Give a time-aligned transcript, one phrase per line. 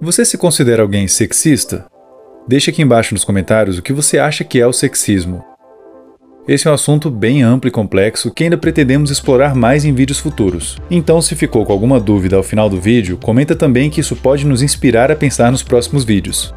[0.00, 1.86] Você se considera alguém sexista?
[2.46, 5.42] Deixe aqui embaixo nos comentários o que você acha que é o sexismo.
[6.46, 10.18] Esse é um assunto bem amplo e complexo que ainda pretendemos explorar mais em vídeos
[10.18, 10.76] futuros.
[10.90, 14.46] Então, se ficou com alguma dúvida ao final do vídeo, comenta também que isso pode
[14.46, 16.54] nos inspirar a pensar nos próximos vídeos.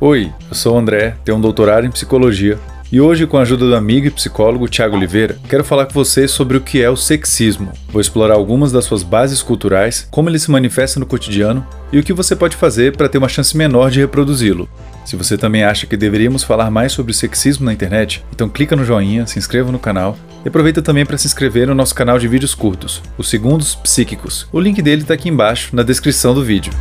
[0.00, 2.56] Oi, eu sou o André, tenho um doutorado em psicologia
[2.94, 6.30] e hoje, com a ajuda do amigo e psicólogo Tiago Oliveira, quero falar com vocês
[6.30, 7.72] sobre o que é o sexismo.
[7.88, 12.04] Vou explorar algumas das suas bases culturais, como ele se manifesta no cotidiano e o
[12.04, 14.68] que você pode fazer para ter uma chance menor de reproduzi-lo.
[15.04, 18.84] Se você também acha que deveríamos falar mais sobre sexismo na internet, então clica no
[18.84, 22.28] joinha, se inscreva no canal e aproveita também para se inscrever no nosso canal de
[22.28, 24.46] vídeos curtos, os Segundos Psíquicos.
[24.52, 26.72] O link dele está aqui embaixo na descrição do vídeo.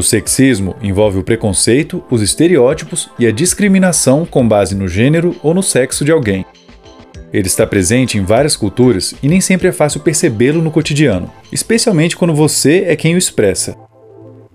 [0.00, 5.52] O sexismo envolve o preconceito, os estereótipos e a discriminação com base no gênero ou
[5.52, 6.46] no sexo de alguém.
[7.30, 12.16] Ele está presente em várias culturas e nem sempre é fácil percebê-lo no cotidiano, especialmente
[12.16, 13.76] quando você é quem o expressa.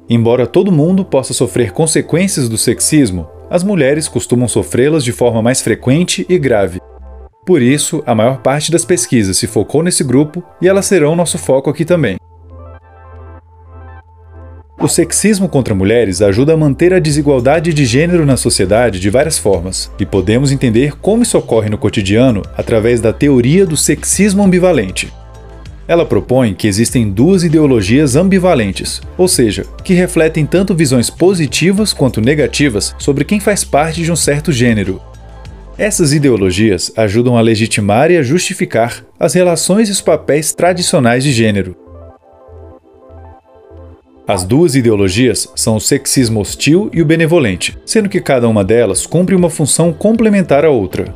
[0.10, 5.62] Embora todo mundo possa sofrer consequências do sexismo, as mulheres costumam sofrê-las de forma mais
[5.62, 6.82] frequente e grave.
[7.46, 11.38] Por isso, a maior parte das pesquisas se focou nesse grupo e elas serão nosso
[11.38, 12.18] foco aqui também.
[14.78, 19.38] O sexismo contra mulheres ajuda a manter a desigualdade de gênero na sociedade de várias
[19.38, 25.12] formas, e podemos entender como isso ocorre no cotidiano através da teoria do sexismo ambivalente.
[25.88, 32.20] Ela propõe que existem duas ideologias ambivalentes, ou seja, que refletem tanto visões positivas quanto
[32.20, 35.02] negativas sobre quem faz parte de um certo gênero.
[35.78, 41.32] Essas ideologias ajudam a legitimar e a justificar as relações e os papéis tradicionais de
[41.32, 41.76] gênero,
[44.28, 49.06] as duas ideologias são o sexismo hostil e o benevolente, sendo que cada uma delas
[49.06, 51.14] cumpre uma função complementar à outra.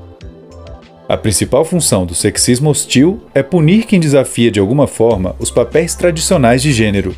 [1.08, 5.96] A principal função do sexismo hostil é punir quem desafia de alguma forma os papéis
[5.96, 7.16] tradicionais de gênero.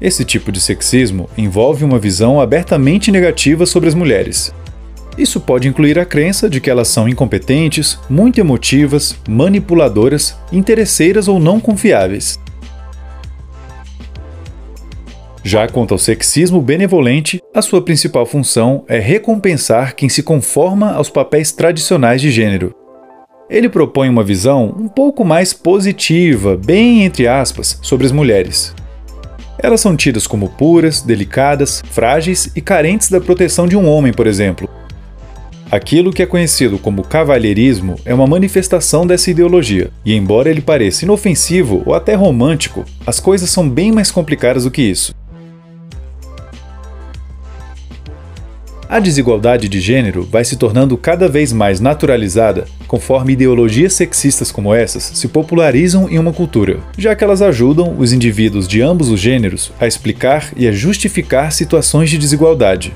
[0.00, 4.52] Esse tipo de sexismo envolve uma visão abertamente negativa sobre as mulheres.
[5.16, 11.38] Isso pode incluir a crença de que elas são incompetentes, muito emotivas, manipuladoras, interesseiras ou
[11.38, 12.36] não confiáveis.
[15.42, 21.08] Já quanto ao sexismo benevolente, a sua principal função é recompensar quem se conforma aos
[21.08, 22.74] papéis tradicionais de gênero.
[23.48, 28.74] Ele propõe uma visão um pouco mais positiva, bem entre aspas, sobre as mulheres.
[29.58, 34.26] Elas são tidas como puras, delicadas, frágeis e carentes da proteção de um homem, por
[34.26, 34.68] exemplo.
[35.70, 41.04] Aquilo que é conhecido como cavalheirismo é uma manifestação dessa ideologia, e embora ele pareça
[41.04, 45.14] inofensivo ou até romântico, as coisas são bem mais complicadas do que isso.
[48.90, 54.74] A desigualdade de gênero vai se tornando cada vez mais naturalizada conforme ideologias sexistas como
[54.74, 59.20] essas se popularizam em uma cultura, já que elas ajudam os indivíduos de ambos os
[59.20, 62.92] gêneros a explicar e a justificar situações de desigualdade.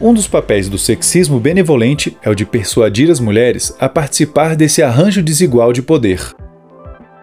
[0.00, 4.82] Um dos papéis do sexismo benevolente é o de persuadir as mulheres a participar desse
[4.82, 6.34] arranjo desigual de poder.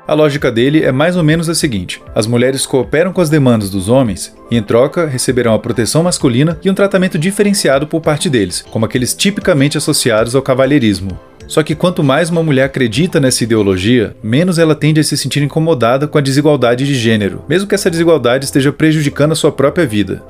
[0.07, 3.71] A lógica dele é mais ou menos a seguinte: as mulheres cooperam com as demandas
[3.71, 8.29] dos homens e, em troca, receberão a proteção masculina e um tratamento diferenciado por parte
[8.29, 11.19] deles, como aqueles tipicamente associados ao cavalheirismo.
[11.47, 15.41] Só que quanto mais uma mulher acredita nessa ideologia, menos ela tende a se sentir
[15.41, 19.85] incomodada com a desigualdade de gênero, mesmo que essa desigualdade esteja prejudicando a sua própria
[19.85, 20.23] vida.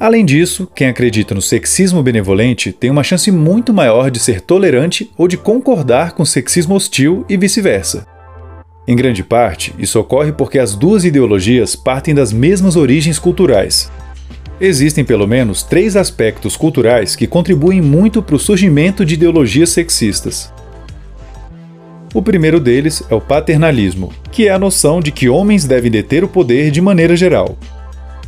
[0.00, 5.10] Além disso, quem acredita no sexismo benevolente tem uma chance muito maior de ser tolerante
[5.16, 8.06] ou de concordar com sexismo hostil e vice-versa.
[8.86, 13.90] Em grande parte, isso ocorre porque as duas ideologias partem das mesmas origens culturais.
[14.60, 20.52] Existem pelo menos três aspectos culturais que contribuem muito para o surgimento de ideologias sexistas.
[22.14, 26.22] O primeiro deles é o paternalismo, que é a noção de que homens devem deter
[26.22, 27.56] o poder de maneira geral.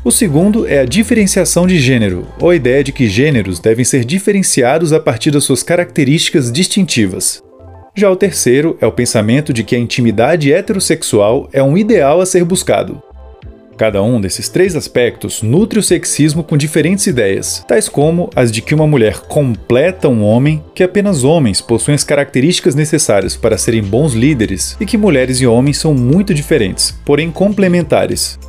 [0.05, 4.05] O segundo é a diferenciação de gênero, ou a ideia de que gêneros devem ser
[4.05, 7.43] diferenciados a partir das suas características distintivas.
[7.97, 12.27] Já o terceiro é o pensamento de que a intimidade heterossexual é um ideal a
[12.27, 13.01] ser buscado.
[13.77, 18.63] Cada um desses três aspectos nutre o sexismo com diferentes ideias, tais como as de
[18.63, 23.83] que uma mulher completa um homem, que apenas homens possuem as características necessárias para serem
[23.83, 28.41] bons líderes e que mulheres e homens são muito diferentes, porém complementares,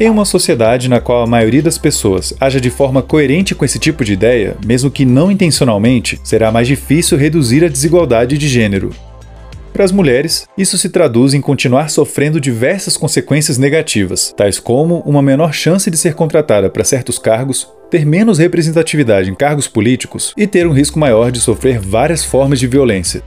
[0.00, 3.80] Em uma sociedade na qual a maioria das pessoas haja de forma coerente com esse
[3.80, 8.90] tipo de ideia, mesmo que não intencionalmente, será mais difícil reduzir a desigualdade de gênero.
[9.72, 15.20] Para as mulheres, isso se traduz em continuar sofrendo diversas consequências negativas, tais como uma
[15.20, 20.46] menor chance de ser contratada para certos cargos, ter menos representatividade em cargos políticos e
[20.46, 23.20] ter um risco maior de sofrer várias formas de violência.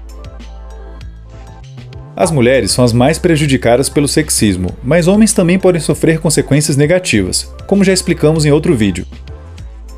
[2.22, 7.52] As mulheres são as mais prejudicadas pelo sexismo, mas homens também podem sofrer consequências negativas,
[7.66, 9.08] como já explicamos em outro vídeo.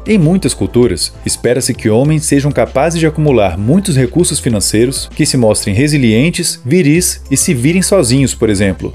[0.07, 5.35] Em muitas culturas, espera-se que homens sejam capazes de acumular muitos recursos financeiros, que se
[5.35, 8.93] mostrem resilientes, viris e se virem sozinhos, por exemplo.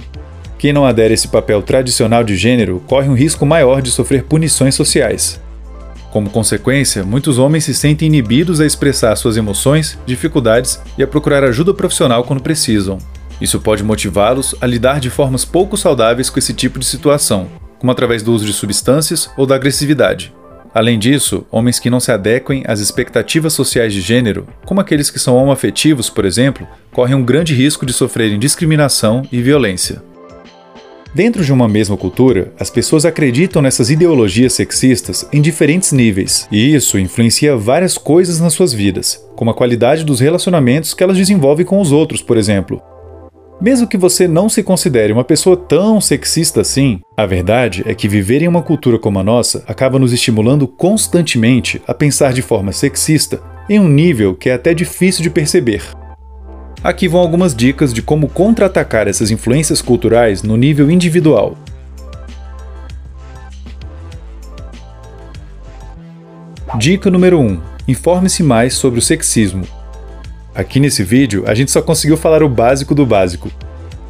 [0.59, 4.23] Quem não adere a esse papel tradicional de gênero corre um risco maior de sofrer
[4.23, 5.39] punições sociais.
[6.11, 11.45] Como consequência, muitos homens se sentem inibidos a expressar suas emoções, dificuldades e a procurar
[11.45, 12.97] ajuda profissional quando precisam.
[13.41, 17.49] Isso pode motivá-los a lidar de formas pouco saudáveis com esse tipo de situação,
[17.79, 20.33] como através do uso de substâncias ou da agressividade.
[20.75, 25.19] Além disso, homens que não se adequem às expectativas sociais de gênero, como aqueles que
[25.19, 30.03] são homoafetivos, por exemplo, correm um grande risco de sofrerem discriminação e violência.
[31.15, 36.75] Dentro de uma mesma cultura, as pessoas acreditam nessas ideologias sexistas em diferentes níveis, e
[36.75, 41.65] isso influencia várias coisas nas suas vidas, como a qualidade dos relacionamentos que elas desenvolvem
[41.65, 42.83] com os outros, por exemplo,
[43.61, 48.09] mesmo que você não se considere uma pessoa tão sexista assim, a verdade é que
[48.09, 52.73] viver em uma cultura como a nossa acaba nos estimulando constantemente a pensar de forma
[52.73, 55.83] sexista em um nível que é até difícil de perceber.
[56.83, 61.57] Aqui vão algumas dicas de como contra-atacar essas influências culturais no nível individual.
[66.79, 69.67] Dica número 1: Informe-se mais sobre o sexismo.
[70.59, 73.49] Aqui nesse vídeo, a gente só conseguiu falar o básico do básico.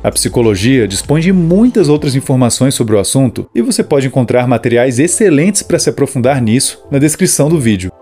[0.02, 4.98] A psicologia dispõe de muitas outras informações sobre o assunto e você pode encontrar materiais
[4.98, 7.92] excelentes para se aprofundar nisso na descrição do vídeo.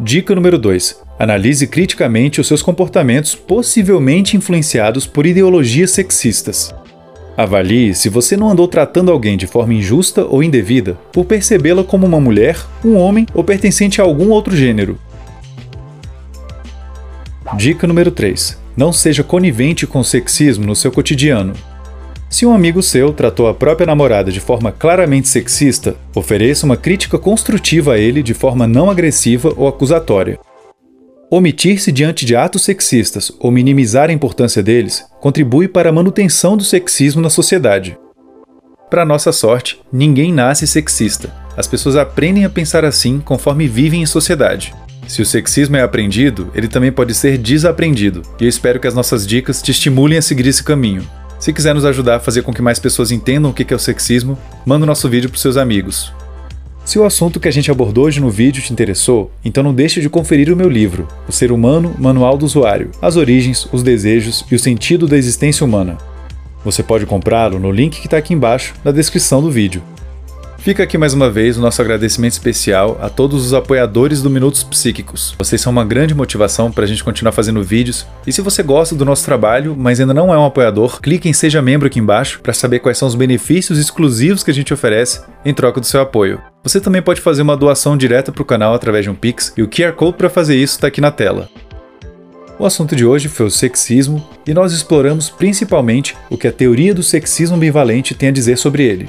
[0.00, 6.74] Dica número 2: Analise criticamente os seus comportamentos possivelmente influenciados por ideologias sexistas.
[7.36, 12.06] Avalie se você não andou tratando alguém de forma injusta ou indevida por percebê-la como
[12.06, 14.98] uma mulher, um homem ou pertencente a algum outro gênero.
[17.54, 18.58] Dica número 3.
[18.76, 21.52] Não seja conivente com o sexismo no seu cotidiano.
[22.28, 27.18] Se um amigo seu tratou a própria namorada de forma claramente sexista, ofereça uma crítica
[27.18, 30.38] construtiva a ele de forma não agressiva ou acusatória.
[31.30, 36.64] Omitir-se diante de atos sexistas ou minimizar a importância deles contribui para a manutenção do
[36.64, 37.96] sexismo na sociedade.
[38.90, 41.32] Para nossa sorte, ninguém nasce sexista.
[41.56, 44.74] As pessoas aprendem a pensar assim conforme vivem em sociedade.
[45.06, 48.94] Se o sexismo é aprendido, ele também pode ser desaprendido, e eu espero que as
[48.94, 51.08] nossas dicas te estimulem a seguir esse caminho.
[51.38, 53.78] Se quiser nos ajudar a fazer com que mais pessoas entendam o que é o
[53.78, 56.12] sexismo, manda o nosso vídeo para seus amigos.
[56.84, 60.00] Se o assunto que a gente abordou hoje no vídeo te interessou, então não deixe
[60.00, 64.44] de conferir o meu livro, O Ser Humano, Manual do Usuário, as origens, os desejos
[64.50, 65.98] e o sentido da existência humana.
[66.64, 69.82] Você pode comprá-lo no link que está aqui embaixo, na descrição do vídeo.
[70.58, 74.64] Fica aqui mais uma vez o nosso agradecimento especial a todos os apoiadores do Minutos
[74.64, 75.34] Psíquicos.
[75.38, 78.04] Vocês são uma grande motivação para a gente continuar fazendo vídeos.
[78.26, 81.32] E se você gosta do nosso trabalho, mas ainda não é um apoiador, clique em
[81.32, 85.20] Seja Membro aqui embaixo para saber quais são os benefícios exclusivos que a gente oferece
[85.44, 86.40] em troca do seu apoio.
[86.64, 89.62] Você também pode fazer uma doação direta para o canal através de um Pix e
[89.62, 91.48] o QR Code para fazer isso está aqui na tela.
[92.58, 96.94] O assunto de hoje foi o sexismo e nós exploramos principalmente o que a teoria
[96.94, 99.08] do sexismo ambivalente tem a dizer sobre ele.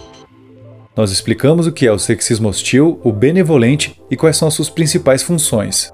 [0.97, 4.67] Nós explicamos o que é o sexismo hostil, o benevolente e quais são as suas
[4.67, 5.93] principais funções.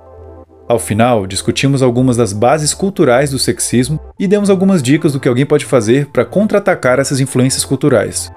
[0.66, 5.28] Ao final, discutimos algumas das bases culturais do sexismo e demos algumas dicas do que
[5.28, 8.32] alguém pode fazer para contra-atacar essas influências culturais.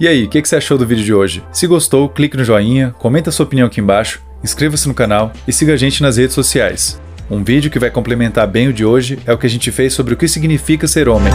[0.00, 1.44] E aí, o que, que você achou do vídeo de hoje?
[1.52, 5.74] Se gostou, clique no joinha, comenta sua opinião aqui embaixo, inscreva-se no canal e siga
[5.74, 6.98] a gente nas redes sociais.
[7.30, 9.92] Um vídeo que vai complementar bem o de hoje é o que a gente fez
[9.92, 11.32] sobre o que significa ser homem.